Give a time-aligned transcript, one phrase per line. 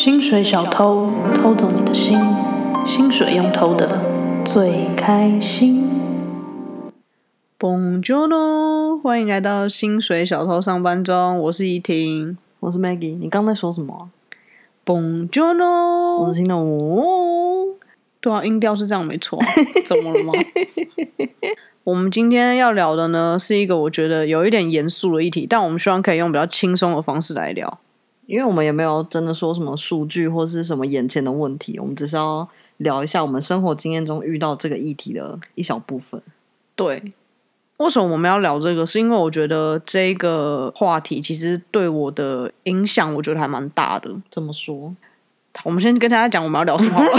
[0.00, 2.16] 薪水小偷偷走你的心，
[2.86, 4.00] 薪水用偷的
[4.44, 5.90] 最开心。
[7.58, 13.18] Bonjour，欢迎来到薪水小偷上班中，我是依婷，我是 Maggie。
[13.18, 14.08] 你刚才说什么
[14.86, 17.66] ？Bonjour，我只听到哦。
[18.20, 19.36] 对啊，音调是这样没错，
[19.84, 20.32] 怎么了吗？
[21.82, 27.80] 我们今天要聊的呢，是一个我觉得有一点严肃的议题，但我们希望可以用比较轻松的方式来聊。
[28.28, 32.46] 因为我们也没有真的说什么数据或是什么眼前的问题，我们只是要
[32.76, 36.20] 聊一下我们生活经验中遇到这个议题的一小部分。
[36.76, 37.14] 对，
[37.78, 38.84] 为什么我们要聊这个？
[38.84, 44.14] 是因为我觉得这个话题其实对我的影响，我觉得还蛮大的。
[44.30, 44.94] 怎么说？
[45.64, 47.18] 我们先跟大家讲我们要聊什么好了，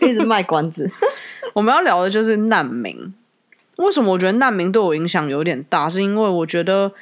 [0.06, 0.90] 一直卖关子。
[1.54, 3.14] 我们要聊的就是难民。
[3.78, 5.88] 为什么我觉得难民对我影响有点大？
[5.88, 6.92] 是因为我觉得。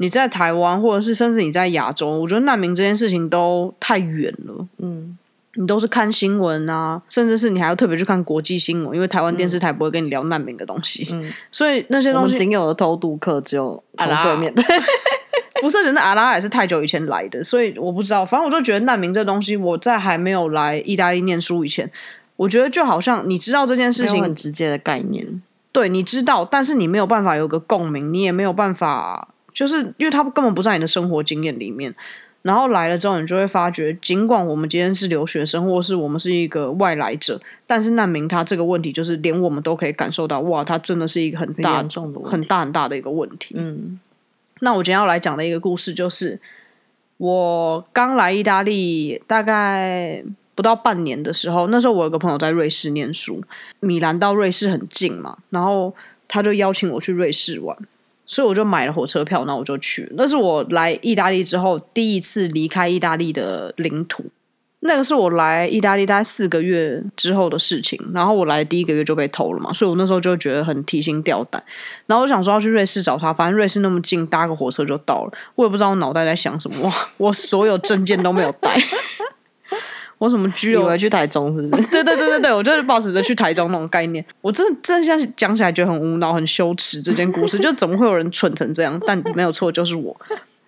[0.00, 4.66] 你在台湾，或者是甚至你在亚洲，我觉得难民这件事情都太远了。
[4.78, 5.18] 嗯，
[5.54, 11.08] 你都是看新闻啊，甚至是你还要特别去看国际新闻，因为台湾电视台不会跟你聊难民的东西。
[11.10, 14.54] 嗯，所以那些东西，仅有的偷渡客只有从对面。
[14.54, 14.64] 对，
[15.60, 18.24] 不是，人的阿拉也是太久以前来的，所以我不知道。
[18.24, 21.90] 反正我就觉得难民这东西，我在还没有来意大利念书以前，
[22.36, 29.30] 我觉得就好像你知道这件事情很直接的概念，对，你知道，但是你没有办法有个共鸣，你也没有办法。
[29.52, 31.94] 就是因为他根本不在你的生活经验里面，
[32.42, 43.54] 然后来了之后，你就会发觉，尽管我们今天是留学生，或是我们是一个外来者，但是难民他这个问题，就是连我们都可以感受到，哇，他真的是一个很大、很很大很大的一个问题。
[43.58, 43.98] 嗯，
[44.60, 46.40] 那我今天要来讲的一个故事，就是
[47.16, 50.22] 我刚来意大利大概
[50.54, 53.42] 不到半年的时候，那时候我有个朋友在瑞士念书，
[53.80, 55.94] 米兰到瑞士很近嘛，然后
[56.28, 57.76] 他就邀请我去瑞士玩。
[58.28, 60.06] 所以我就买了火车票，那我就去。
[60.14, 64.26] 那是我来意大利之后第一次离开意大利的领土。
[64.80, 67.98] 那个是我来意大利大概四个月之后的事情。
[68.14, 71.60] 然后我来第一个月就被偷了嘛，所以我那时候就觉得很提心吊胆。
[72.06, 75.32] 然后我想说要去瑞士找他，反正瑞士那么近，搭个火车就到了。
[75.56, 78.80] 我也不知道我脑袋在想什么，哇，我所有证件都没有带。
[80.18, 80.82] 我什么居留？
[80.82, 81.82] 以为去台中是不是？
[81.90, 84.24] 对对对对对，我就是抱持着去台中那种概念。
[84.40, 87.00] 我真的真的现在讲起来觉得很无脑、很羞耻。
[87.00, 89.00] 这件故事 就怎么会有人蠢成这样？
[89.06, 90.16] 但没有错，就是我。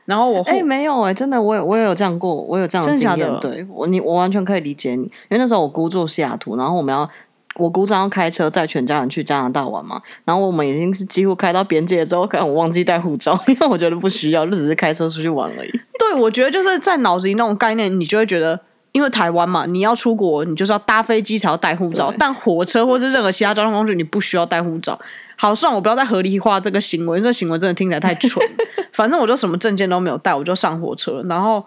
[0.07, 3.41] 然后我哎、欸，没有哎、欸，真的，我有我也有这样过，我有这样的经验。
[3.41, 7.09] 对我，你我完全可以理解你，因为那时候我姑住西雅图，然后我们要
[7.57, 10.01] 我姑丈要开车载全家人去加拿大玩嘛。
[10.25, 15.71] 然后我们已经是几乎开到边界之后，可能我忘记带护照， 因为我觉得不需要，就只是开车出去玩而已。
[15.99, 18.61] 对，我觉得就是在脑子里那种概念，你就会觉得。
[18.93, 24.99] 因为台湾嘛，你要出国，你就是要搭飞机才要带护照，但火车或是任何其他交通工具，你不需要带护照。
[25.37, 28.45] 好，算我不要再合理化这个行为，这个行为真的听起来太蠢。
[28.93, 31.65] 反正我就什么证件都没有带，我就上火车，然后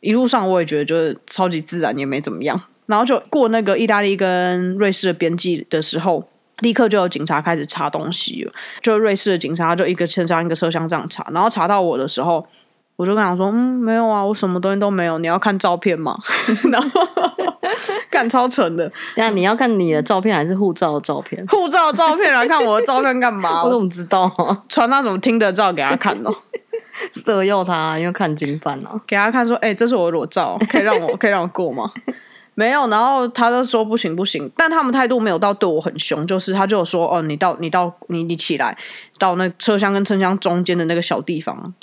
[0.00, 2.58] 一路上我也觉得就是超级自然，也没怎么样。
[2.86, 6.26] 然后就过那个意大利跟瑞士的边境的时候，
[6.60, 8.52] 立刻就有警察开始查东西了。
[8.80, 12.46] 就瑞士的警察就一个车厢一个车厢这样查，然后查到我的时候。
[12.96, 15.18] 我就跟他说：“嗯，没有啊，我什么东西都没有。
[15.18, 16.16] 你要看照片吗？”
[16.70, 17.00] 然后
[18.08, 18.88] 干超蠢的。
[19.16, 21.44] 等下你要看你的照片还是护照的照片？
[21.48, 23.62] 护照的照片来看我的照片干嘛？
[23.66, 24.62] 我怎么知道啊？
[24.68, 26.32] 传那种听的照给他看哦，
[27.12, 29.00] 色诱他，因为看金饭啊。
[29.06, 31.90] 给他看说：“哎、欸，这是我的裸照，可以让我可以让我过吗？”
[32.54, 38.78] 没有，然后他就说：“不行不行。”但他们态度没有到对我很凶，就是他就说：“哦，你到你到你你起来，
[39.18, 41.74] 到那车厢跟车厢中间的那个小地方。”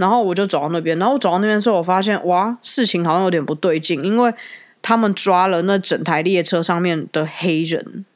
[0.00, 4.32] 然后我就走到那边，然后我走到那边之后，我发现哇，事情好像有点不对劲，因为
[4.80, 8.06] 他们抓了那整台列车上面的黑人，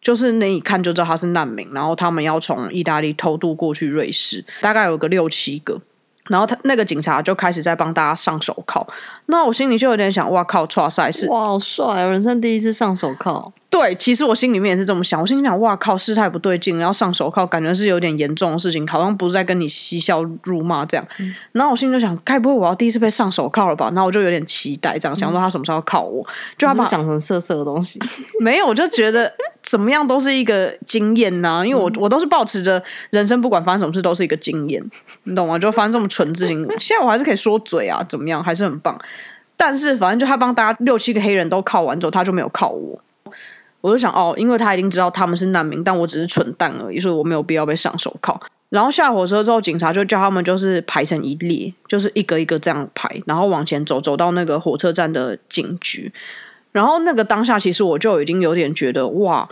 [0.00, 5.80] 就是那一看就知道他是难民，然后他们要从意大利偷渡过去瑞士，大概有个六七个。
[6.28, 8.86] 然后他那个警察就开始在帮大家上手铐，
[9.26, 13.52] 那我心里就有点想，哇靠，剉赛是哇，好帅，人生第一次上手铐。
[13.68, 21.06] 对，其实我心里面也是这么想，我心里想，哇靠，事态不对劲，要上手铐，感觉是有点严重的事情，好像不是在跟你嬉笑怒骂这样。
[21.18, 23.86] 嗯、然后我心里就想，该不会我要第一次被上手铐了吧？
[23.86, 28.00] 然后我就有点期待，这样想说他什么时候铐我，就他把想成色色的东西，
[28.40, 29.30] 没有，我就觉得。
[29.66, 32.80] 怎么样都是一个经验呐、啊，因为我我都是抱持着
[33.10, 34.82] 人生不管发生什么事都是一个经验，
[35.24, 35.58] 你懂吗？
[35.58, 38.96] 就发生这么蠢的事情， 现在我还是可以说嘴啊，怎么样还是很棒。
[39.56, 43.02] 但是反正就他帮大家六七个黑人都靠完之后，他就没有靠我。
[43.80, 48.38] 我就想哦，因为他已经知道他们是难民，但我只是蠢蛋而已，所以我没有必要被上手铐。
[48.68, 56.12] 然后下火车之后，警察就叫他们就是排成一列，就是一个一个这样排，然后往前走，走到那个火车站的警局。
[56.76, 59.48] 然后那个当下，其实我就已经有点觉得哇，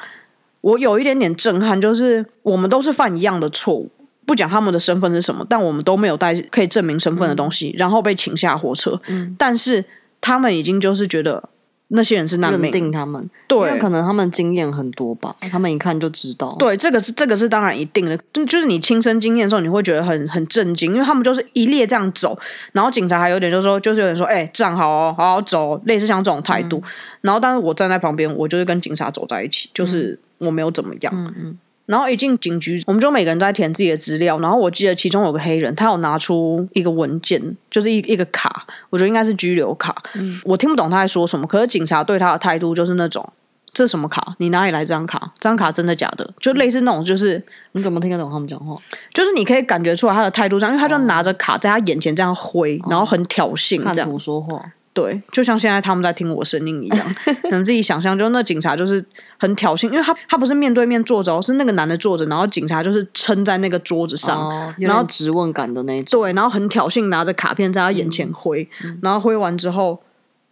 [0.61, 3.91] 我有一点点震撼，就是我们都是犯一样的错误，
[4.27, 9.01] 不讲他们的身份是什么，但我们都没有带可以证明身份的东西，嗯、然后被请下火车。
[9.07, 9.83] 嗯、但是
[10.21, 11.49] 他们已经就是觉得。
[11.95, 16.55] 那些人是难民，认定他们，对，可能他们经验很多吧，他们一看就知道。
[16.59, 22.37] 对，这个是这个是当然一定的，就就是你亲身经验的时候，你会觉得很很震惊，因为他们就是一列这样走，
[22.73, 26.79] 然后警察还有点就是说，就是有点说，哎、欸，站好哦，好好走，类似像这种态度。
[26.79, 26.91] 嗯、
[27.23, 31.13] 然后，但是我站在旁边，我就是跟警察走在一起，就是我没有怎么样。
[31.15, 31.59] 嗯嗯。
[31.87, 34.39] 然后一进警局，我们就每个人都在填自己的资料。
[34.41, 39.95] 然后我记得其中有个黑人，他有拿出一个文件，就是一一个卡，我觉得应该是拘留卡。
[40.15, 41.47] 嗯，我听不懂他在说什么。
[41.47, 43.29] 可是警察对他的态度就是那种：
[43.71, 44.35] 这什么卡？
[44.39, 45.33] 你哪里来这张卡？
[45.39, 46.33] 这张卡真的假的？
[46.41, 47.43] 就类似那种，就是
[47.73, 48.81] 你怎么听得懂他们讲话？
[49.13, 54.73] 就是你可以感觉出来他的态度上，因为他就拿着卡在他眼前这样挥，然后很挑衅，这样说话。
[54.95, 57.15] 对，就像现在他们在听我声音一样，
[57.45, 59.05] 你们自己想象，就那警察就是
[59.39, 70.01] 很挑衅，因为他他不是面对面坐着，是那个男的坐着，然后警察就是撑在那个桌子上，哦、然后质问感的那种，对，然后很挑衅，拿着卡片在他眼前挥，嗯、然后挥完之后，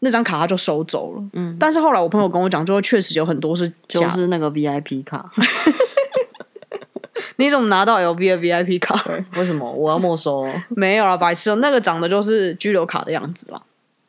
[0.01, 1.23] 那张卡他就收走了。
[1.35, 5.31] 嗯，但是后来我朋友跟我讲，就确实有很多是就是那个 VIP 卡，
[7.37, 9.01] 你怎么拿到 LV 的 VIP 卡？
[9.37, 10.45] 为什么我要没收？
[10.75, 13.63] 没有啊，白痴，那个长得就是拘留卡的样子啦。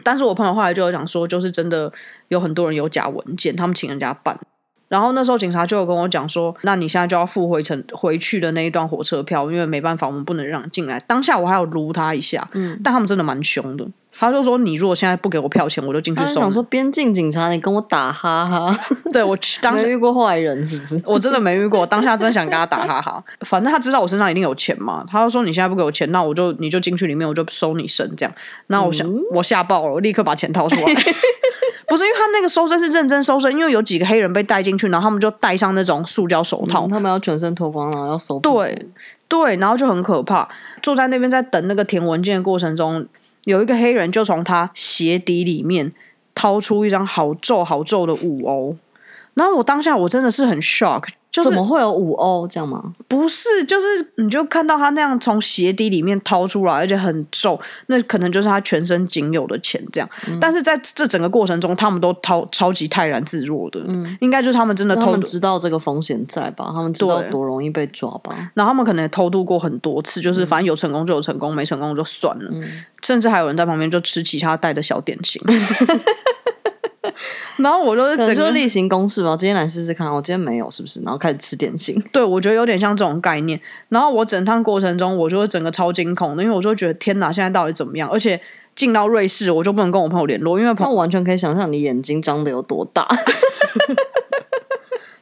[0.04, 1.92] 但是我朋友后来就有讲说，就是真的
[2.28, 4.40] 有很多人有假文件，他们请人家办。
[4.88, 11.00] 然后那时候警察就有跟我讲说，那你现在就要付回程回去的那一段火车票，因为没办法，我们不能让你进来。
[11.02, 13.86] 当下我还要撸他一下，嗯，但他们真的蛮凶的。
[14.16, 16.36] 他就说：“你如果现在不给我票钱，我就进去送。
[16.46, 18.80] ”想说边境警察，你跟我打哈哈。
[19.12, 21.02] 对我当没遇过坏人是不是？
[21.08, 23.24] 我真的没遇过，当下真的想跟他打哈哈。
[23.42, 28.32] 反正他知道我身上一定有钱嘛，他就说：“你现在不给我钱，那我就你就进去里面，我就收你身这样。”
[28.68, 30.94] 那我想、嗯、我吓爆了，我立刻把钱掏出来。
[31.94, 38.40] 不是因为他那个搜身是认真搜身，因为有几个黑人被带进去，然后他们就戴上那种塑胶手套、嗯，他们要全身脱光，然后要搜。
[38.40, 38.76] 对
[39.28, 40.50] 对，然后就很可怕。
[40.82, 43.06] 坐在那边在等那个填文件的过程中，
[43.44, 45.94] 有一个黑人就从他鞋底里面
[46.34, 48.76] 掏出一张好皱好皱的五欧，
[49.36, 51.10] 然后我当下我真的是很 shock。
[51.34, 52.94] 就怎么会有五欧这样吗？
[53.08, 53.86] 不是，就是
[54.18, 60.08] 你就看到他那样从鞋底里面掏出来，而且很皱，那可能就是他全身仅有的钱这样。
[60.28, 66.72] 嗯、但是在这整个过程中，他们都超超级泰然自若的，嗯，应该就是他们真的偷渡，知道这个风险在吧？
[66.72, 68.52] 他们知道多容易被抓吧？
[68.54, 72.64] 然后他们可能也偷渡过很多次，就是反正有成功就有成功，嗯、没成功就算了，嗯、
[73.02, 75.42] 甚至还有人在旁边就吃其他带的小点心。
[77.58, 81.02] 然后我就是整个例行公事嘛，今天来试试看，我今天没有是不是？
[81.02, 81.96] 然后开始吃点心。
[82.12, 83.60] 对，我觉得有点像这种概念。
[83.90, 88.10] 然后我整趟过程中，我就会整个超惊恐的，因为我就觉得天哪，现在到底怎么样？
[88.10, 88.40] 而且
[88.76, 93.08] 进到瑞士，我就不能跟我朋友联络，因为朋友完全可以想象你眼睛张的有多大。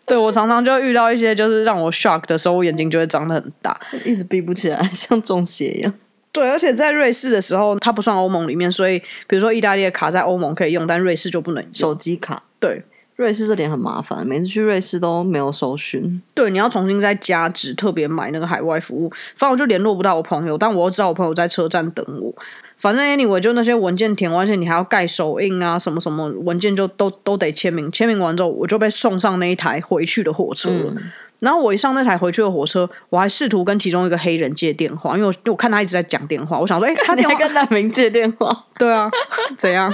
[0.08, 5.94] 对，我常常就遇到一些就是让我 shock 的时候，我眼睛就会张得很大，一直闭不起来，像中邪一样。
[6.32, 8.98] 对，而且在瑞士的时候，它不算欧盟里面，所以
[9.28, 11.74] 比如说意大利的卡在欧盟可以用，但瑞士就不能用。
[11.74, 12.84] 手机卡，对，
[13.18, 16.22] 瑞士这点很麻烦，每次去瑞士都没有搜寻。
[16.34, 19.12] 对，你要重新再加值，特别买那个海外服务。
[19.36, 22.34] 反正我就联络不到我朋友，但我又知道我朋友在车站等我。
[22.78, 27.92] 反正 anyway，就那些文件填完，而且你还要盖手印啊，什么什么文件就都都得签名。
[27.92, 30.94] 签名完之后，我就被送上那一台回去的火车了。
[30.96, 38.66] 嗯然后我一上那台回去的火车，我还试图跟其中一个黑人借电话，因为我我看他一直在讲电话，我想说，哎，他电话 跟难民借电话？
[38.80, 39.10] 对啊，
[39.58, 39.94] 怎样？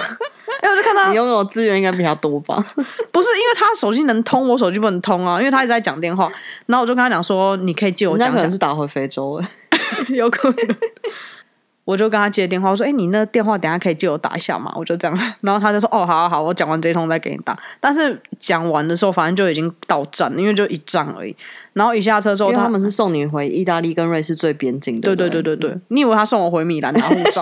[0.61, 2.55] 哎，我就看他，你拥有资源应该比他多吧？
[3.11, 6.31] 不是，因为他手机能通，我手机不能通啊，因为他一直在讲电话。
[6.65, 8.49] 然后我就跟他讲说，你可以借我讲讲。
[8.49, 9.49] 是打回非洲了，
[10.09, 10.75] 有可能。
[11.87, 21.33] 我就跟他接电话，我说：“哎、欸，你那电话等下可以借我打一下吗？”我就这样， 然后他就说：“哦，好好好，我讲完这一通再给你打。”但是讲完的时候，反正就已经到站，因为就一站而已。
[21.71, 25.15] 然后一下车之后，他，他们是送你回意大利跟瑞士最边境的。
[25.15, 27.41] 对对对对对，你以为他送我回米兰拿护照？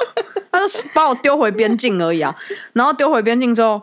[0.52, 2.36] 他是把我丢回边境而已啊。
[2.74, 3.80] 然后丢回边境之后，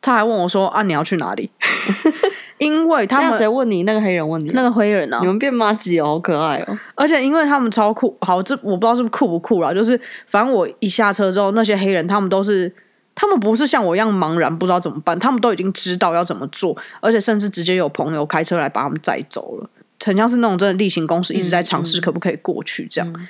[0.00, 1.50] 他还问我说：“啊，你要去哪里？”
[2.62, 3.82] 因为他们谁问你？
[3.82, 4.50] 那个黑人问你？
[4.50, 5.18] 那个黑人啊？
[5.20, 6.78] 你们变妈吉哦，好可爱哦！
[6.94, 9.74] 而且因为他们超酷，好，这我不知道是不是酷不酷啦。
[9.74, 12.72] 就是反正我一下车之后，那些黑人他们都是，
[13.14, 19.68] 他们不是像我一样茫然不知道怎么办，他们都已经知道要怎么做，而且甚至直接有朋友开车来把他们载走了，
[20.04, 23.10] 很像是那种真的例行公事，一直在尝试可不可以过去这样。
[23.10, 23.28] 嗯嗯、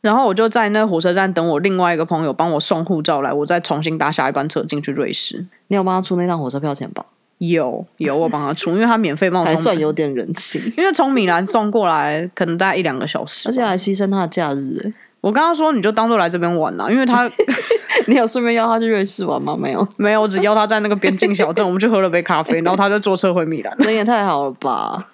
[0.00, 5.46] 然后我就在那火车站等我另外一个朋友帮我送护照来，我再重新搭下一班车进去瑞士。
[5.68, 7.04] 你有帮他出那趟火车票钱吧？
[7.38, 10.60] 有有，我帮他出，因为他免费帮我， 还算有点人情。
[10.78, 14.92] 因为从米兰送过来，可能大概一两个小时，而且还牺牲他的假日。
[15.20, 17.30] 我跟他说，你就当做来这边玩啦，因为他，
[18.06, 19.56] 你有顺便邀他去瑞士玩吗？
[19.58, 23.74] 没有，没有，我只邀他在那个边境小镇，我们去喝了杯咖啡，然后他就坐车回米兰。
[23.78, 25.08] 人也太好了吧！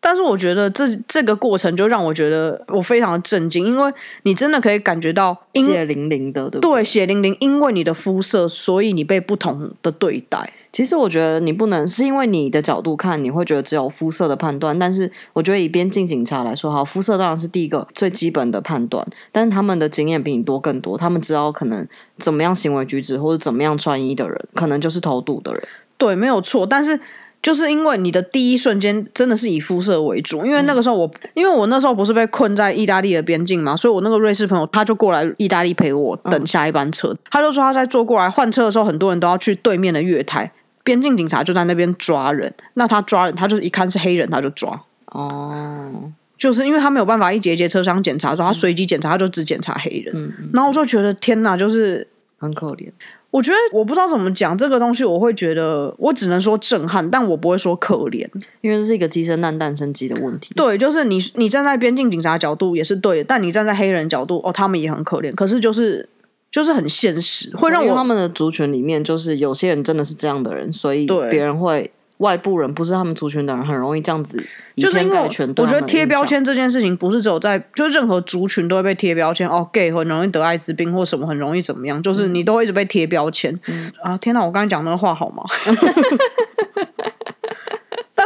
[0.00, 3.90] 但是我觉得这这个过程就让我觉得我非常的震惊，因为
[4.22, 6.82] 你真的可以感觉到血淋淋的，对不对？
[6.82, 10.52] 对，血淋淋，因为你的肤色，所以你被不同的对待。
[10.74, 14.76] 其实我觉得你不能是因为你的角度看，你会觉得只有肤色的判断。
[14.76, 21.86] 但是我觉得以边境警察来说，好，肤色当然是第一个最基本的判断，但是他们的经验比你多更多，他们知道可能
[22.18, 25.62] 怎么样行为举止或者怎么样穿衣的人，可能就是偷渡的人。
[25.96, 26.98] 对，没有错，但是。
[27.44, 40.50] 就是因为你的第一瞬间真的是以肤色为主，因为那个时候我，嗯、因为我那时候不是被困在意大利的边境嘛，所以我那个瑞士朋友他就过来意大利陪我等下一班车，嗯、他就说他在坐过来换车的时候，很多人都要去对面的月台，
[40.84, 52.06] 边境警察就在那边抓人，那他抓人，他就是一看是黑人他就抓，哦，就是因为他没有办法一节一节车厢检查，说他随机检查，他就只检查黑人，嗯嗯、然后我就觉得天哪，就是
[52.38, 52.88] 很可怜。
[53.30, 58.24] 我觉得我不知道怎么讲这个东西，我会觉得我只能说震撼，但我不会说可怜，
[58.60, 60.54] 因为这是一个鸡生蛋蛋生鸡的问题。
[60.54, 65.34] 对，就是你你站在边境警察角度也是对的，但你站在黑人角度，哦，他们也很可怜。
[65.34, 66.08] 可是就是
[66.54, 71.90] 就是很现实，会让我他们的族群里面就是有些人真的是这样的人，所以别人会。
[72.18, 74.42] 外部人不是他们族群的人，很容易这样子
[74.76, 75.18] 就是因为。
[75.18, 79.48] 我觉得贴标签这件事情不是只有在，就任何族群都会被贴标签。
[79.48, 83.58] 哦，gay 很容易得艾滋病或什么，很容易怎么样，就是你都会一直被贴标签。
[83.66, 84.46] 嗯、啊，天哪！
[84.46, 85.42] 我刚才讲那个话好吗？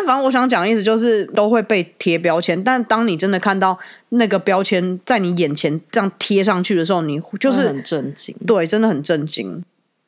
[0.09, 2.65] 但反正我想讲的意思就是都会被贴标签。
[2.65, 8.35] 但当你真的看到那个标签在你眼前这样贴上去的时候，你就是很震惊。
[8.47, 9.63] 对，真的很震惊。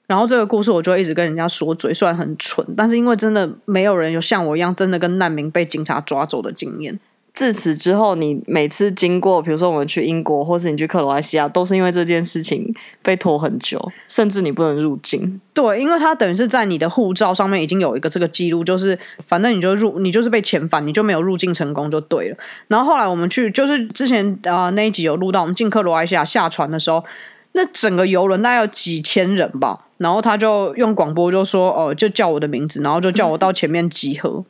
[0.06, 6.98] 然后这个故事我就一直跟人家说嘴，虽然很蠢，但是因为真的没有人有像我一样真的跟难民被警察抓走的经验。
[7.32, 15.40] 自此之后，你每次经过，比如说我们去英国，或是你去克罗埃西亚，都是因为这件事情被拖很久，甚至你不能入境。
[15.54, 22.36] 对，因为他等于是在你的护照上面已经有一个这个记录，就是反正你就入，你就是被遣返，你就没有入境成功就对了。
[22.68, 27.04] 然后后来我们去，就是之前啊、那一集有录到，我们进克罗埃西亚下船的时候，
[27.52, 29.86] 那整个游轮大概有几千人吧。
[29.98, 34.44] 然后他就用广播就说：“哦，就叫我的名字，然后就叫我到前面集合。”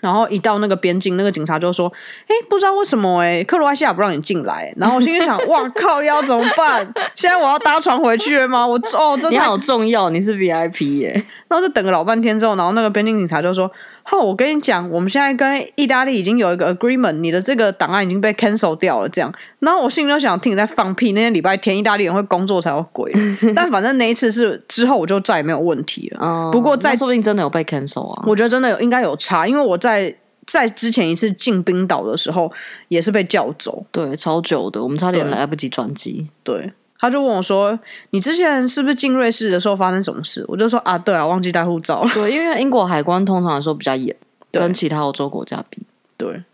[0.00, 1.92] 然后一到那个边境，那个警察就说
[2.26, 6.92] ：“哎，不知道为什么哎，克罗埃西亚不让你进来。”然后我心里想：“哇靠，要怎么办？
[7.14, 8.66] 现在我要搭船回去了吗？
[8.66, 13.70] 我哦，这你好重要，你是 VIP 耶。”然后就等个老半天之后，然后那个边境警察就说。
[14.10, 19.08] 好，我跟你讲，我们现在跟意大利已经有一个 agreement，你的这个档案已经被 cancel 掉了。
[19.08, 21.12] 这样，然后我心里就想，听你在放屁。
[21.12, 23.12] 那天礼拜天，意大利人会工作才有鬼。
[23.54, 26.18] 但反正那一次是之后，我就再也没有问题了。
[26.20, 28.24] 嗯、不过在说不定真的有被 cancel 啊。
[28.26, 30.12] 我觉得真的有，应该有差，因为我在
[30.44, 32.50] 在之前一次进冰岛的时候
[32.88, 36.28] 也是被叫走，对，超久的，我们差点来不及转机。
[36.42, 36.72] 对。
[37.00, 37.78] 他就问我说
[38.10, 44.14] ：“你之前是不是进瑞士的时候发生什么事？”我就说：“啊，对啊，忘记带护照了。”对，因为英国海关通常来说比较严，
[44.52, 45.82] 跟其他欧洲国家比。
[46.18, 46.44] 对。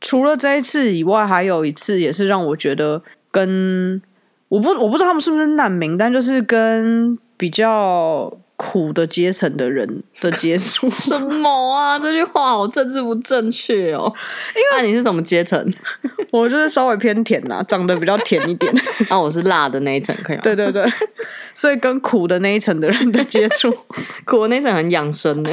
[0.00, 4.00] 除了这一次以外，还有一次也是让我觉得跟
[4.48, 8.32] 我不我不知道他们是不是难民，但就是跟比较。
[8.56, 11.98] 苦的阶层的人的接触 什么啊？
[11.98, 14.12] 这句话好政治不正确哦。
[14.54, 15.72] 因为那你是什么阶层？
[16.32, 18.74] 我就是稍微偏甜呐、啊，长得比较甜一点。
[19.10, 20.42] 那 我是辣的那一层，可以吗？
[20.42, 20.84] 对对对，
[21.54, 23.70] 所以跟苦的那一层的人的接触，
[24.24, 25.50] 苦的那一层很养生呢，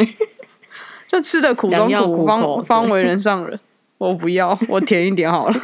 [1.11, 3.59] 就吃的苦中苦，苦方方为人上人。
[3.97, 5.55] 我不要，我甜一点好了。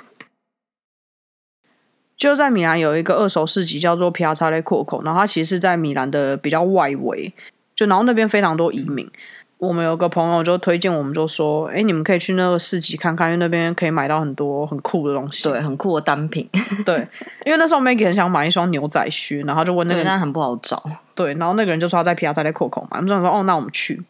[2.19, 7.33] 就在米兰有一个二手市集，叫做 Piazzale Cuoco，然后它其实是在米兰的比较外围，
[7.73, 9.09] 就然后那边非常多移民。
[9.57, 16.47] 我们有个朋友就推荐我们，就说：“哎，你们可以去那个市集看看，因为那边可以买到很多很酷的东西，对，很酷的单品。
[16.85, 17.07] ”对，
[17.45, 20.83] 因为那时候 Maggie 很想买一双牛仔靴，然后就问那个人，但很不好找。
[21.15, 24.03] 对，然后那个人就说他在 Piazzale Cuoco 买，我们就说：“哦，那我们去。”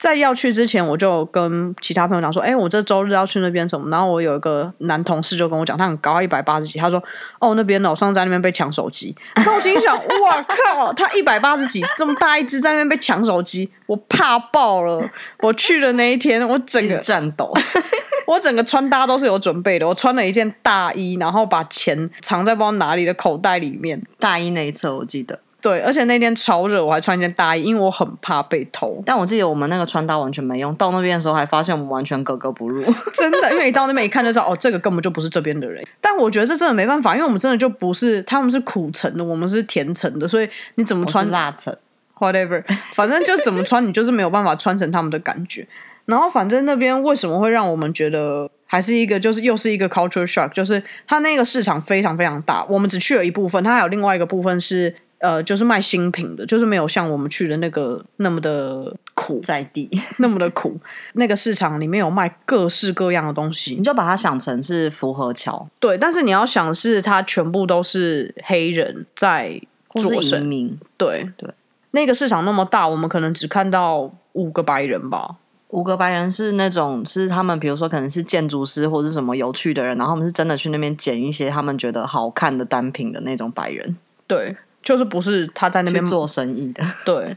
[0.00, 6.78] 在要去之前，我就跟其他朋友讲说：“哎、欸，我这周日要去那边什么？”然后我有一个男同事就跟我讲，他很高，一百八十几。
[6.78, 7.00] 他说
[7.38, 15.06] ：“哦，那边呢，我上次在那边被抢手机。”然后我心想：“哇靠，他一百八十几，这么大一只，在那边被抢手机，我怕爆了。”
[15.40, 17.52] 我去的那一天，我整个颤抖，
[18.26, 19.86] 我整个穿搭都是有准备的。
[19.86, 24.00] 我穿了一件大衣，然后把钱藏在不知道哪里的口袋里面。
[24.18, 25.40] 大衣那一侧我记得。
[25.60, 29.02] 对，而且那天超热，我还穿一件大衣，因为我很怕被偷。
[29.04, 32.82] 但我记得我们那个穿搭完全没用，到那边的时候还发现我们完全格格不入。
[33.12, 35.86] 真的，因为一到那边一看就知道，哦，这个根本就不是这边的人。
[36.00, 41.76] 但我觉得这真的没办法，因为我们真的就不是，他们是苦橙的，我们是甜橙的，所以你怎么穿辣橙
[42.18, 42.64] ，whatever，
[42.94, 45.66] 反正就怎么穿，你就是没有办法穿成他们的感觉。
[46.06, 54.94] 然后反正那边为什么会让我们觉得还是一个，就是又是一个 culture shock，就是它那个市场非常非常大，我们只去了一部分，它还有另外一个部分是。
[55.20, 60.78] 呃，就是卖新品的，就是没有像我们去的那个那么的苦，在地 那么的苦。
[61.12, 65.68] 那个市场里面有卖各式各样的东西，你就把它想成是福和桥。
[65.78, 69.60] 对，但是你要想是它全部都是黑人在
[69.94, 70.76] 做生意。
[70.96, 71.50] 对对，
[71.90, 75.36] 那个市场那么大，我们可能只看到五个白人吧。
[75.68, 83.96] 五个白人是那种是他们，比如说可能是建筑师或者是什么有趣的人，然后他们是真的去那边捡一些他们觉得好看的单品的那种白人。
[84.26, 84.56] 对，
[84.90, 86.84] 就是不是他在那边做生意的。
[87.04, 87.36] 对，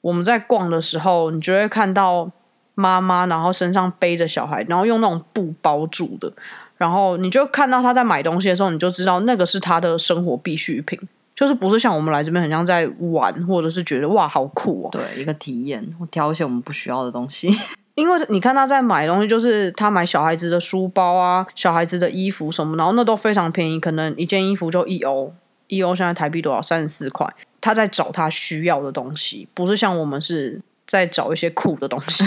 [0.00, 2.28] 我们在逛的时候，你就会看到
[2.74, 6.32] 妈妈，然后身上背着小孩，然后用那种布包住的，
[6.76, 10.98] 然后你就看到他在买东西的时候，你就知道那个是他的生活必需品。
[11.36, 14.88] 就是不是像我们来这边很像在玩，或者是觉得哇好酷哦。
[14.90, 17.56] 对，一个体验，我挑一些我们不需要的东西。
[17.94, 25.32] 因为你看他在买东西，就是他买小孩子的书包啊、小孩子的衣服什么，然后那都非常便宜，可能一件衣服就一欧，
[25.74, 26.60] 一欧现在台币多少？
[26.60, 27.26] 三十四块。
[27.62, 32.24] 他在找他需要的东西，不是像我们是在找一些酷的东西。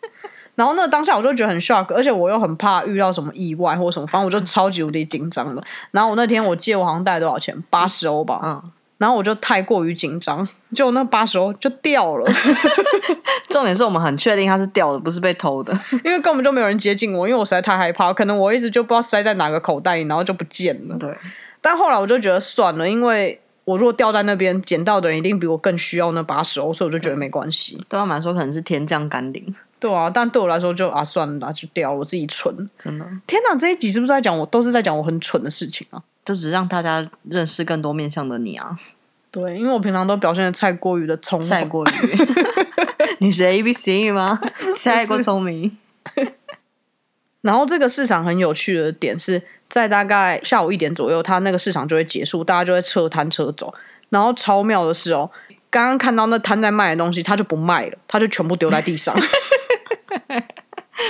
[0.54, 5.62] 然后那个当下我就觉得很 shock，而且我又很怕遇到什么意外或什么，反正我就超级无敌紧张的。
[5.90, 8.40] 然后我那天我记得我好像带多少钱，八十欧吧。
[8.42, 8.72] 嗯。
[8.98, 12.28] 然后我就太过于紧张， 就那八十欧就掉了。
[13.50, 15.72] 重点是我们很确定它是掉的，不是被偷的，
[16.04, 20.96] 因为根本就没有人接近我，因为我实在太害怕，可能我一直就不知道塞在哪个口袋里，然后就不见了。
[20.96, 21.16] 对。
[21.60, 27.76] 但后来我就觉得算了，因为我如果掉在那边，捡到的人一定比我更需要那八十欧，所以我就觉得没关系。
[27.88, 29.54] 对他们来说，可能是天降甘霖。
[29.80, 32.52] 对啊，但对我来说就啊算了，就掉了，我自己蠢。
[32.78, 33.56] 真的，天哪！
[33.56, 36.02] 这一集是不是在讲我都是在讲我很蠢的事情啊？
[36.24, 38.76] 就只是让大家认识更多面向的你啊。
[39.30, 41.90] 对，因为我平常都表现的太过于的聪明，太过于。
[43.20, 44.40] 你是 A B C 吗？
[44.82, 45.76] 太过聪明。
[47.48, 53.72] 然后这个市场很有趣的点是在大概下午一点左右，它那个市场就会结束，大家就会撤摊撤走。
[54.10, 55.30] 然后超妙的是哦，
[55.70, 59.16] 刚刚看到那摊在卖的东西，他就不卖了，他就全部丢在地上。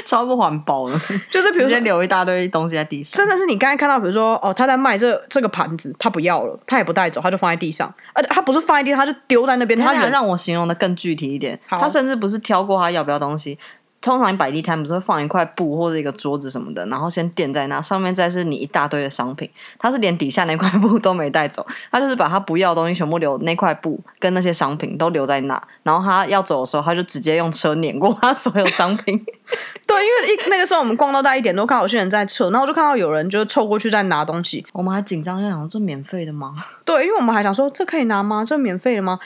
[0.06, 3.16] 超不环保了， 就是比如说直接留一大堆东西在地上。
[3.16, 7.92] 真的是你刚才看到，比如说哦，他在卖这这个盘子，他不要了，他也不带走，他就放在地上。
[8.12, 9.76] 而且他不是放在地上，他就丢在那边。
[9.76, 13.58] 他让我形容的更具体一点，他甚至不是挑过他要不要东西。
[14.00, 19.50] 通常你摆地摊不是会放一块布或者一个桌子什么的，然后先垫在那上面，再是你一大堆的商品。
[19.78, 29.24] 他是连底下那块布都没带走， 他就是把他不要的东西全部留那块布跟那些商品都留在那，然后他要走的时候，他就直接用车碾过他所有商品。
[29.86, 36.54] 对，因为一那个时候我们逛到大一点多，看到有些人在撤，然后我就看到有人就凑过去在拿东西，我们还紧张，就想说这免费的吗？
[36.84, 38.44] 对，因为我们还想说这可以拿吗？
[38.44, 39.18] 这免费的吗？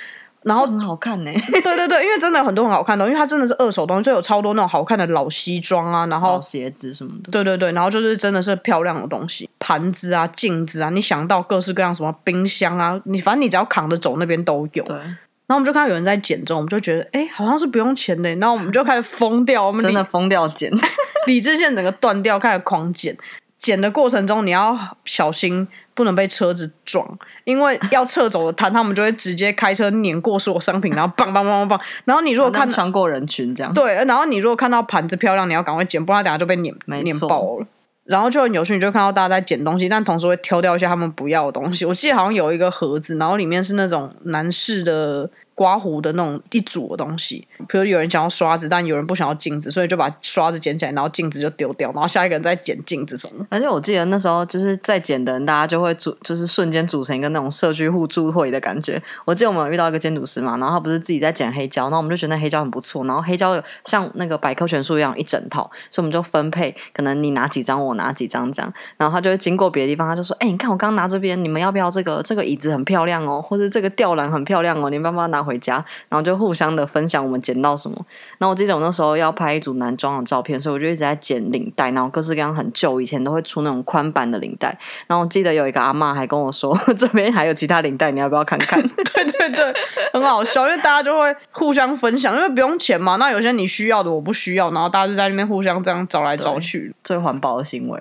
[0.44, 14.82] 然后很好看呢、 欸，对对对，因为真的有很多很好看的，因为它真的是二手东西，就有超多那种好看的老西装啊，然后鞋子什么的，对对对，然后就是真的是漂亮的东西，盘子啊、镜子啊，你想到各式各样什么冰箱啊，你反正你只要扛着走那边都有。
[14.84, 20.72] 对，然后我们就看到有人在捡之后，我们就觉得哎，好像是不用钱的，然后我们就开始疯掉，我们真的疯掉捡，
[21.26, 23.16] 理智线整个断掉，开始狂捡。
[23.56, 25.68] 捡的过程中你要小心。
[25.94, 31.80] 不能被车子撞，因为要撤走的摊，他们就会直接开车碾过所有商品，然后棒棒棒棒棒。
[32.04, 37.66] 然后你如果看穿过人群这样，对，然后你如果看到盘子漂亮，你要赶快捡，不然等下就被碾碾爆了。
[38.04, 41.84] 然后就很有趣，你就看到大家在捡东西，但同时会挑掉一些他们不要的东西。
[41.84, 45.30] 我记得好像有一个盒子，然后里面是那种男士的。
[45.54, 53.46] 刮胡的那种一组的东西，比如有人想要刷子，但有人不想要镜子，所以就把刷子捡起来，然后镜子就丢掉，然后下一个人再捡镜子什么。
[53.50, 59.00] 而且我记得那时候就是在捡的人，大家就会组，就是瞬间组成一个那种社区互助会的感觉。
[59.24, 68.72] 我记得我们有遇到一个建筑师嘛，然后他不是自己在捡黑胶，然后我们就觉得那黑胶很不错，然后黑胶像那个百科全书一样一整套，所以我们就分配，可能你拿几张，我拿几张这样。
[68.96, 72.22] 然后他就会经过别的地方，他就说：“哎、你看我刚拿这边，你们要不要这个？
[72.22, 75.74] 这个椅子很漂亮哦，或者这个吊篮很漂亮哦，你们要不要拿回家？”
[76.08, 76.22] 然后。
[76.22, 78.06] 就互相的分享我们捡到什么。
[78.38, 84.68] 然后我记得我那时候要拍一组男装的照片，所以我就一直在捡领带，然后各式各样很旧，以前都会出那种宽版的领带。
[85.08, 88.80] 然后我记得有一个阿妈还跟我说， 这边还有其他领带，你要不要看看？
[88.86, 89.74] 对对对，
[90.12, 93.16] 很好笑，因为大家就会互相分享，因为不用钱嘛。
[93.16, 98.00] 那有些你需要的我不需要，然后大家就在那边互相这样找来找去，最环保的行为。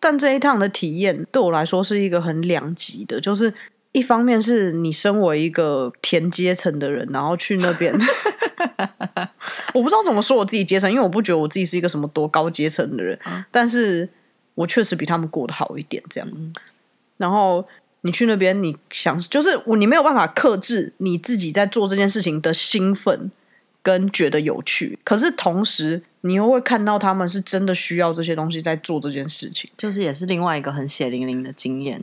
[0.00, 3.52] 但这一趟的体验对我来说是一个很两极的，就是。
[3.96, 7.90] 一方面是你身为一个田阶层的人，然后去那边，
[9.72, 13.18] 我不知道怎么说我自己阶层，因为我不觉得我自己是一个什么多高阶层的人，
[13.50, 14.06] 但是
[14.54, 16.28] 我确实比他们过得好一点，这样。
[17.16, 17.66] 然后
[18.02, 23.30] 你去那边，你想就是我，你没有办法克制你自己在做这件事情的兴奋
[23.82, 32.02] 跟觉得有趣，可是同时你又会看到他们是真的需要这些东西在做这件事情，就是也是另外一个很血淋淋的经验。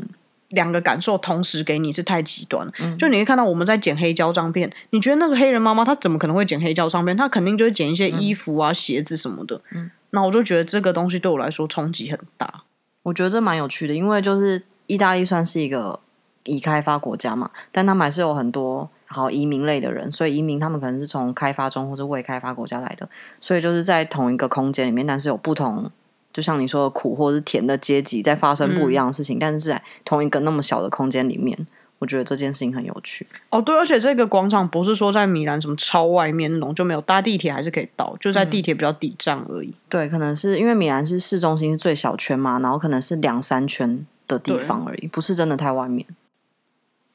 [0.53, 2.71] 两个感受同时给你是太极端了。
[2.79, 7.15] 嗯、就你会看到我们在剪黑胶唱片，你觉得那个黑人妈妈她怎么可能会剪黑胶唱片？
[7.17, 9.61] 她肯定就会剪一些衣服啊、嗯、鞋子什么的。
[9.71, 12.63] 嗯，那我就觉得这个东西对我来说冲击很大。
[13.03, 15.99] 我觉得这蛮有趣的，因为就是意大利算是一个
[16.43, 23.09] 已开发国家嘛，但他们还是有很多好移民类的人，所以移民他们可能是从开发中或者未开发国家来的，
[23.41, 25.91] 所以就是在同一个空间里面，但是有不同。
[26.33, 31.55] 就像你说的苦或是甜的阶级在发生不一样的事情，嗯、但是在同一个那么小的空间里面，
[31.99, 33.27] 我觉得这件事情很有趣。
[33.51, 39.67] 哦，对，而且这个广场不是说在米兰什么超外面那种就没有搭地铁还是可以到，就在地铁比较底站而已。
[39.67, 46.07] 嗯、对，可能是因为米兰是市中心是最小圈嘛，然后可能是两三圈的地方而已，不是真的太外面。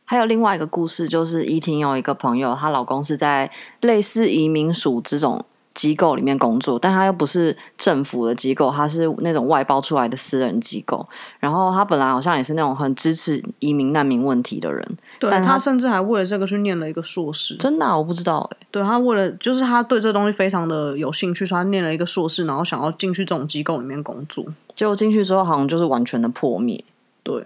[0.05, 3.51] 还有另外一个故事，就是依婷有一个朋友，她老公是在
[3.81, 5.45] 类似移民署这种。
[5.79, 11.09] 机构里面工作，但他又不是政府的机构，他是那种外包出来的私人机构。
[11.39, 14.85] 然后他本来好像也是那种很支持移民难民问题的人，
[15.21, 17.55] 对，但他，他甚至还为了这个去念了一个硕士。
[17.59, 17.97] 真的啊？
[17.97, 18.57] 我不知道欸。
[18.73, 24.45] 对，他为了就是他对这东西非常的有兴趣，所以他念了一个硕士，然后想要进去这种机构里面工作。
[24.75, 26.85] 结果进去之后，好像就是完全的破灭。
[27.23, 27.45] 对。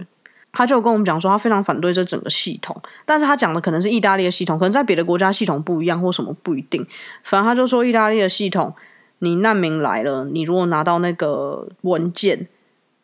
[0.53, 6.87] 他就跟我们讲说，他非常反对这整个系统，但是他讲的可能是意大利的系统，可能在别的国家系统不一样或什么不一定。
[7.25, 8.75] 反正他就说，意大利的系统，
[9.21, 12.47] 你难民来了，你如果拿到那个文件，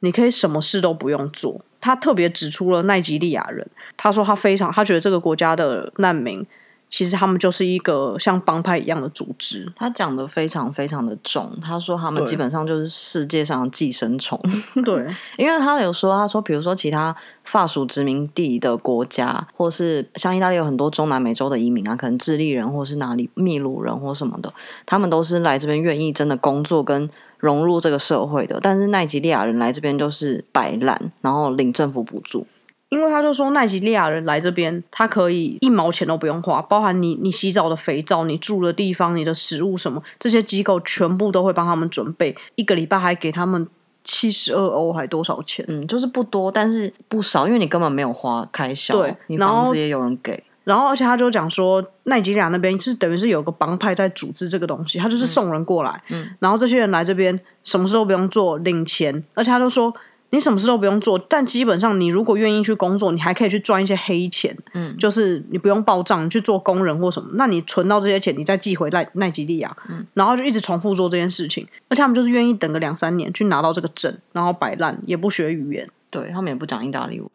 [0.00, 1.60] 你可以什么事都不用做。
[1.80, 6.44] 他特别指出了奈及利亚人，他说他非常，他觉得这个国家的难民。
[6.90, 9.70] 其实他们就是一个像帮派一样的组织。
[9.76, 14.40] 他讲的非常非常的重，他说他们基本上就是世界上的寄生虫。
[14.84, 24.52] 对， 因为他有说，他说比如说其他法属殖民地的国家，或是像意大利有很多中南美洲的移民啊，可能智利人或是哪里秘鲁人或什么的，
[24.86, 28.58] 他们都是来这边愿意真的工作跟融入这个社会的。
[28.62, 32.46] 但是奈及利亚人来这边就是摆烂，然后领政府补助。
[32.90, 42.34] 因为他就说，奈及利亚人来这边，他可以一毛钱都不用花，包含你你洗澡的肥皂、你住的地方、你的食物什么，这些机构全部都会帮他们准备。
[42.54, 43.68] 一个礼拜还给他们
[44.04, 45.62] 七十二欧，还多少钱？
[45.68, 48.96] 嗯，就是不多，但是不少，因为你根本没有花开销。
[48.96, 50.42] 对，你房子也有人给。
[50.64, 59.94] 然后，而且他就讲说，奈及利亚那边是等于是有个帮派在组织这个东西，他就是送人过来，嗯，然后这些人来这边什么事都不用做，领钱，而且他就说。
[60.30, 64.56] 你什么事都不用做，但基本上你如果愿意去工作，你还可以去赚一些黑钱。
[64.74, 69.74] 嗯，就是你不用报账，你去做工人或什么，那你存到这些钱，你再寄回奈奈吉利亚。
[69.88, 77.30] 嗯，然后就一直重复做这件事情，而且他们就是愿意等个两三年去拿到这个证，然后摆烂也不学语言，对他们也不讲意大利文。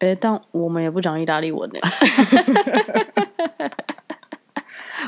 [0.00, 1.78] 诶，但我们也不讲意大利文呢。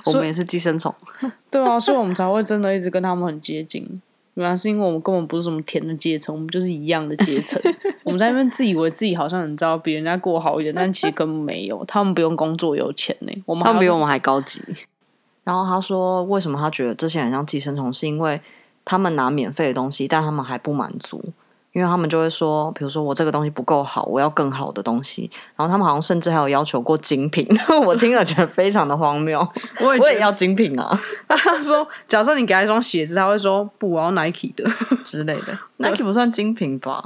[0.07, 0.95] 我们也是寄生虫。
[1.51, 4.01] 对啊，所以我们才会真的一直跟他们很接近。
[4.35, 7.61] 原来是因为我们根本不是什么甜的阶层，我们就是一样的阶层。
[8.03, 11.85] 我们在那边自以为自己好像很知道比人家过好一点，但其实根本没有。
[11.85, 14.63] 他们不用工作有钱呢，我们他们比我们还高级。
[15.45, 18.41] 然后他说，为什么他觉得这些人像寄生虫，是因为
[18.85, 21.23] 他们拿免费的东西，但他们还不满足。
[21.73, 25.31] 因为他们就会说，比如说我这个东西不够好，我要更好的东西。
[25.57, 27.47] 然后他们好像甚至还有要求过精品，
[27.87, 29.41] 我听了觉得非常的荒谬。
[29.81, 31.01] 我也我也要精品啊！
[31.27, 34.71] 他说，假设你给他一双鞋子，他会说不，我要 Nike 的
[35.03, 35.59] 之类的。
[35.79, 37.03] Nike 不算精品吧？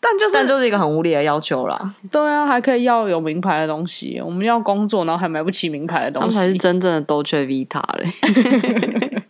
[0.00, 1.94] 但就是但就是一个很无理的要求啦。
[2.10, 4.20] 对啊，还可以要有名牌的东西。
[4.20, 9.22] 我们要工作，然后还买不起名牌的东西，他们才是真正的 Dolce Vita 嘞。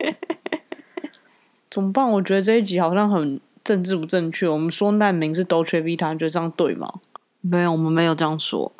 [1.71, 2.11] 怎么办？
[2.11, 3.39] 我觉得这一集好像很。
[3.65, 6.93] 政治不正确，我们说难民是 Dolce Vita，你觉得这样对吗？
[7.41, 8.73] 没有，我们没有这样说。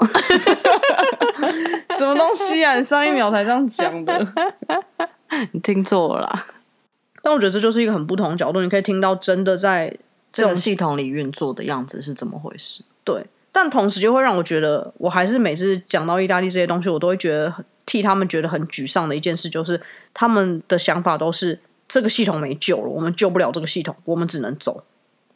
[1.99, 2.75] 什么东西啊？
[2.77, 4.33] 你上一秒才这样讲的，
[5.53, 6.47] 你听错了啦。
[7.23, 9.97] 但我觉得这就是一个很不同的角度，你可以听到真的在
[10.33, 12.83] 这种系统里运作的样子是怎么回事。
[13.05, 17.53] 对，但同时就会让我觉得，我还是每次讲到意大利这些东西，我都会觉得
[17.87, 19.81] 替他们觉得很沮丧的一件事，就是
[20.15, 21.61] 他们的想法都是。
[21.93, 24.83] 这个系统没救了，我们救不了这个系统，我们只能走。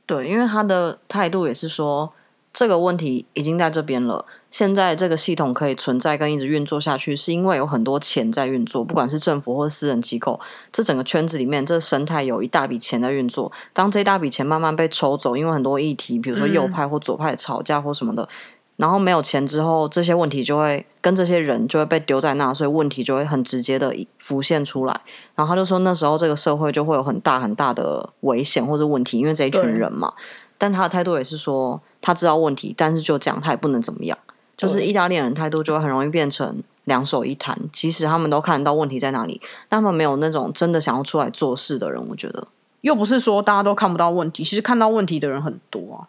[0.07, 2.14] 对，因为他的态度也是说，
[2.51, 4.25] 这个问题已经在这边了。
[4.49, 10.40] 现在这个系统可以存在跟一直运作下去，是因为有很多钱在运作，不管是政府或私人机构，
[10.73, 13.53] 这整个圈子里面，这生态有一大笔钱在运作。
[13.75, 18.23] 当这一大笔钱慢慢被抽走，因为很多议题，比如说右派或左派吵架或什么的。
[18.23, 18.29] 嗯
[18.77, 25.01] 然后没有钱之后，这些问题就会跟这些人就会被丢在那，所以问题就会很直接的浮现出来。
[25.35, 30.12] 然后他就说，那时候这个社会就会有很大很大的危险或者问题，因为这一群人嘛。
[30.59, 34.19] 但他的态度也是说，他知道问题，但是就这样，他也不能怎么样。
[34.57, 42.03] 就是意大利人态度就会很容易变成两手一摊，即使他们都看得到问题在哪里，但他们没有那种真的想要出来做事的人。
[42.09, 42.49] 我觉得，
[42.81, 46.09] 又不是说大家都看不到问题，其实看到问题的人很多啊。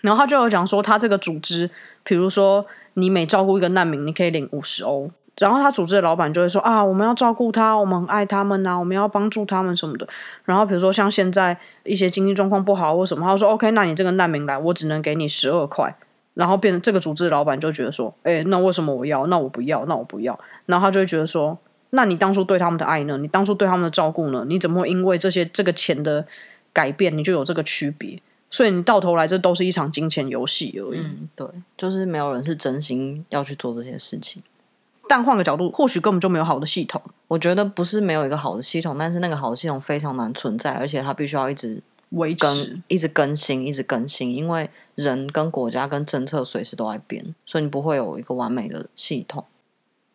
[0.00, 1.70] 然后他就有讲说，他这个组织，
[2.04, 5.10] 比如说你每照顾一个难民，你可以领五十欧。
[5.38, 10.06] 然后他组织的老板就会说啊，我们要照顾他，我们很爱他们呐、啊，我们要帮助他们什么的。
[10.44, 15.96] 然后比如说像现在一些经济状况不好或什么，他说 OK，那你这个难民来，我只能给你十二块。
[16.34, 19.26] 然后变成这个组织的老板就觉得说，哎，那为什么我要？
[19.26, 20.38] 那我不要，那我不要。
[20.66, 21.58] 然后他就会觉得说，
[21.90, 23.18] 那你当初对他们的爱呢？
[23.18, 24.44] 你当初对他们的照顾呢？
[24.46, 26.24] 你怎么会因为这些这个钱的
[26.72, 28.20] 改变，你就有这个区别？
[28.50, 30.98] 所以你到头来，这都是一场金钱游戏而已。
[30.98, 31.46] 嗯，对，
[31.78, 34.42] 就是没有人是真心要去做这些事情。
[35.08, 37.00] 但换个角度，或许根本就没有好的系统。
[37.28, 49.44] 我觉得不是没有一个好的系统，但是那个好的系统非常难存在，而且它必须要一直维持、一直更新、一直更新，因为人跟国家跟政策随时都在变，所以你不会有一个完美的系统。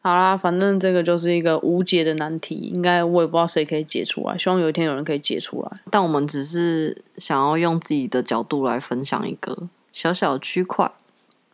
[0.05, 5.71] 好啦，反正这个就是一个无解的难题，应该我也不知道谁可以解出来，希望有一天有人可以解出来。
[5.89, 10.91] 但我们只是想要用自己的角度来分享一个小小的区块，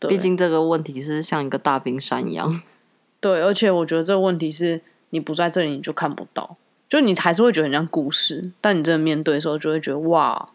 [0.02, 2.62] 毕竟这个问题是像一个大冰山一样。
[3.22, 6.58] 对，而且我觉得这个问题是你不在这里你就看不到，
[6.90, 10.46] 就你还是会觉得很像故事，但你真的面对的时候就会觉得哇，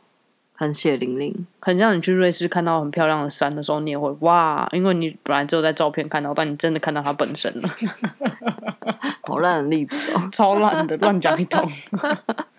[0.56, 7.68] 很血淋淋，很像你去瑞士看到很漂亮的山的时候，你也会哇，因为你本来只有在照片看到，但你真的看到它本身了。
[9.22, 11.64] 好烂的例子哦，超烂的，乱讲一通。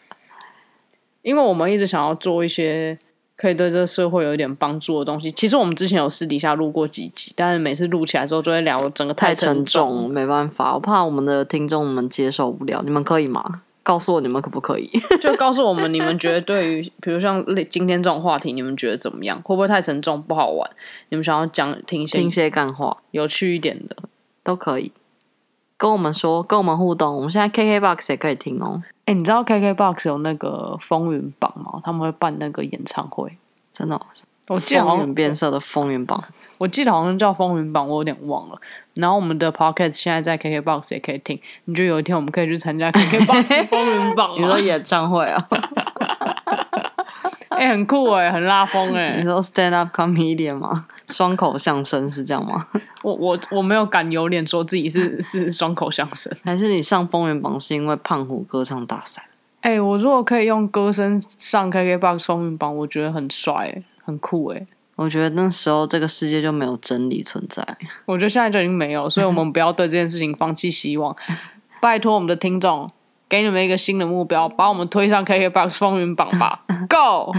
[1.22, 2.98] 因为我们一直想要做一些。
[3.40, 5.32] 可以对这个社会有一点帮助的东西。
[5.32, 12.82] 其实我们之前有私底下录过几集，但是每次录起来之后就会聊整个太沉重，太沉重，没办法，我怕我们的听众们接受不了。
[12.84, 13.62] 你们可以吗？
[13.88, 14.90] 告诉我你们可不可以？
[15.22, 19.42] 就告诉我们你们觉得对于，比如像今天这种话题，你们觉得怎么样？
[19.44, 20.70] 会不会太沉重不好玩？
[21.08, 23.96] 你们想要讲听一些听些干话，有趣一点的
[24.44, 24.92] 都可以
[25.78, 27.16] 跟我们说，跟我们互动。
[27.16, 28.84] 我们现在 KKBOX 也可以听哦。
[29.06, 31.80] 哎，你知道 KKBOX 有那个风云榜吗？
[31.82, 33.38] 他们会办那个演唱会，
[33.72, 34.02] 真的、哦。
[34.48, 36.24] 我记得好像变色的风云榜，
[36.58, 38.60] 我记得好像叫风云榜，我有点忘了。
[38.94, 41.40] 然后我们的 Podcast 现在在 KKBOX 也可以听。
[41.66, 44.36] 你觉得有一天我们可以去参加 KKBOX 风云榜？
[44.40, 45.48] 你说演唱会啊？
[47.50, 49.18] 哎、欸，很酷哎、欸，很拉风哎、欸。
[49.18, 50.86] 你说 Stand Up Comedian 吗？
[51.10, 52.68] 双口相声是这样吗？
[53.04, 59.24] 我我我没有敢有脸说自己是是双口相声，还是你上风云榜是因为胖虎歌唱大赛？
[59.62, 64.68] 哎、欸，我如果可以用歌声上 KKBOX 风云榜，我觉得很帅、欸，很酷哎、欸。
[64.96, 67.64] 我觉得那时候这个世界就没有真理存在。
[68.06, 71.16] 我觉得现在就已经没有，所以我们不要对这件事情放弃希望。
[71.80, 72.90] 拜托我们的听众，
[73.30, 77.32] 给你们一个新的目标，把我们推上 KKBOX 风云榜吧！Go！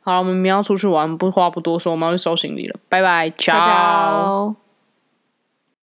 [0.00, 2.80] 好了，我们明天要出去玩，不话不多说，我们要去收行李了。
[2.88, 4.63] 拜拜，ciao。